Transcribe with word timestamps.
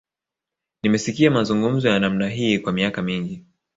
Nimesikia 0.83 1.31
mazungumzo 1.31 1.89
ya 1.89 1.99
namna 1.99 2.29
hii 2.29 2.59
kwa 2.59 2.71
miaka 2.73 3.01
mingi 3.01 3.45